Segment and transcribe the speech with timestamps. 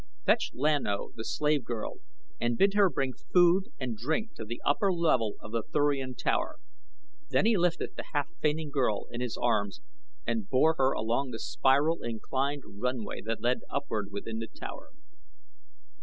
[0.25, 1.97] "Fetch Lan O, the slave girl,
[2.39, 6.57] and bid her bring food and drink to the upper level of the Thurian tower,"
[7.29, 9.79] then he lifted the half fainting girl in his arms
[10.25, 14.89] and bore her along the spiral, inclined runway that led upward within the tower.